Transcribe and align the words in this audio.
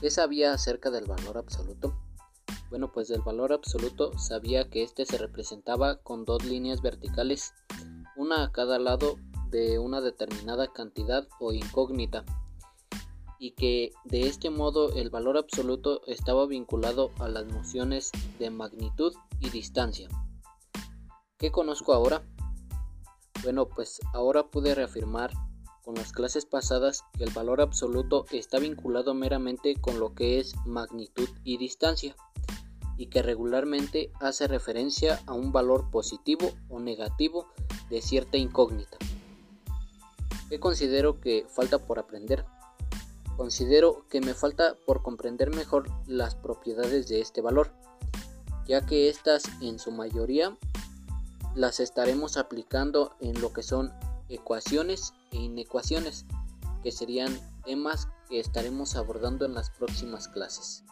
¿Qué 0.00 0.10
sabía 0.10 0.54
acerca 0.54 0.90
del 0.90 1.04
valor 1.04 1.36
absoluto? 1.36 1.94
Bueno, 2.70 2.90
pues 2.90 3.08
del 3.08 3.20
valor 3.20 3.52
absoluto 3.52 4.16
sabía 4.18 4.70
que 4.70 4.82
éste 4.82 5.04
se 5.04 5.18
representaba 5.18 5.96
con 5.96 6.24
dos 6.24 6.42
líneas 6.42 6.80
verticales, 6.80 7.52
una 8.16 8.44
a 8.44 8.50
cada 8.50 8.78
lado 8.78 9.16
de 9.50 9.78
una 9.78 10.00
determinada 10.00 10.72
cantidad 10.72 11.28
o 11.38 11.52
incógnita, 11.52 12.24
y 13.38 13.50
que 13.50 13.92
de 14.04 14.22
este 14.22 14.48
modo 14.48 14.94
el 14.94 15.10
valor 15.10 15.36
absoluto 15.36 16.00
estaba 16.06 16.46
vinculado 16.46 17.10
a 17.18 17.28
las 17.28 17.44
nociones 17.44 18.10
de 18.38 18.48
magnitud 18.48 19.12
y 19.38 19.50
distancia. 19.50 20.08
¿Qué 21.36 21.52
conozco 21.52 21.92
ahora? 21.92 22.22
Bueno, 23.42 23.68
pues 23.68 24.00
ahora 24.14 24.46
pude 24.46 24.74
reafirmar 24.74 25.30
con 25.90 25.96
las 25.96 26.12
clases 26.12 26.46
pasadas 26.46 27.02
que 27.18 27.24
el 27.24 27.32
valor 27.32 27.60
absoluto 27.60 28.24
está 28.30 28.60
vinculado 28.60 29.12
meramente 29.12 29.74
con 29.74 29.98
lo 29.98 30.14
que 30.14 30.38
es 30.38 30.54
magnitud 30.64 31.28
y 31.42 31.56
distancia 31.56 32.14
y 32.96 33.06
que 33.06 33.22
regularmente 33.22 34.12
hace 34.20 34.46
referencia 34.46 35.20
a 35.26 35.32
un 35.32 35.50
valor 35.50 35.90
positivo 35.90 36.52
o 36.68 36.78
negativo 36.78 37.48
de 37.88 38.02
cierta 38.02 38.36
incógnita. 38.36 38.98
¿Qué 40.48 40.60
considero 40.60 41.20
que 41.20 41.44
falta 41.48 41.78
por 41.78 41.98
aprender? 41.98 42.44
Considero 43.36 44.06
que 44.08 44.20
me 44.20 44.34
falta 44.34 44.76
por 44.86 45.02
comprender 45.02 45.52
mejor 45.52 45.90
las 46.06 46.36
propiedades 46.36 47.08
de 47.08 47.20
este 47.20 47.40
valor, 47.40 47.72
ya 48.64 48.86
que 48.86 49.08
éstas 49.08 49.42
en 49.60 49.80
su 49.80 49.90
mayoría 49.90 50.56
las 51.56 51.80
estaremos 51.80 52.36
aplicando 52.36 53.16
en 53.18 53.40
lo 53.40 53.52
que 53.52 53.64
son 53.64 53.92
ecuaciones 54.30 55.12
e 55.32 55.36
inecuaciones, 55.36 56.26
que 56.82 56.92
serían 56.92 57.38
temas 57.64 58.08
que 58.28 58.40
estaremos 58.40 58.96
abordando 58.96 59.44
en 59.44 59.54
las 59.54 59.70
próximas 59.70 60.28
clases. 60.28 60.84